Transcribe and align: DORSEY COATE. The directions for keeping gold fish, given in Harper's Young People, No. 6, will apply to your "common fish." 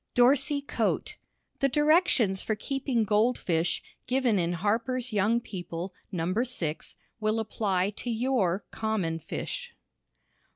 DORSEY 0.15 0.61
COATE. 0.61 1.15
The 1.59 1.69
directions 1.69 2.41
for 2.41 2.55
keeping 2.55 3.03
gold 3.03 3.37
fish, 3.37 3.83
given 4.07 4.39
in 4.39 4.53
Harper's 4.53 5.13
Young 5.13 5.39
People, 5.39 5.93
No. 6.11 6.33
6, 6.43 6.95
will 7.19 7.39
apply 7.39 7.91
to 7.97 8.09
your 8.09 8.65
"common 8.71 9.19
fish." 9.19 9.75